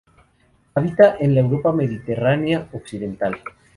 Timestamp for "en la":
1.19-1.41